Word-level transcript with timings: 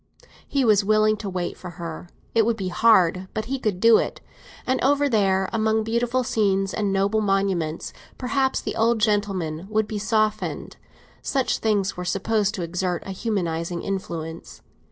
He 0.47 0.65
was 0.65 0.83
willing 0.83 1.15
to 1.17 1.29
wait 1.29 1.55
for 1.55 1.69
her; 1.77 2.09
it 2.33 2.43
would 2.43 2.57
be 2.57 2.69
hard, 2.69 3.27
but 3.35 3.45
he 3.45 3.59
could 3.59 3.79
do 3.79 3.99
it. 3.99 4.19
And 4.65 4.83
over 4.83 5.07
there, 5.07 5.47
among 5.53 5.83
beautiful 5.83 6.23
scenes 6.23 6.73
and 6.73 6.91
noble 6.91 7.21
monuments, 7.21 7.93
perhaps 8.17 8.59
the 8.61 8.75
old 8.75 8.97
gentleman 8.97 9.67
would 9.69 9.87
be 9.87 9.99
softened; 9.99 10.77
such 11.21 11.59
things 11.59 11.97
were 11.97 12.03
supposed 12.03 12.55
to 12.55 12.63
exert 12.63 13.03
a 13.05 13.11
humanising 13.11 13.83
influence. 13.83 14.63